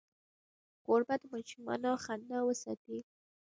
کوربه 0.85 1.15
د 1.21 1.23
ماشومانو 1.33 1.89
خندا 2.03 2.39
وساتي. 2.43 2.97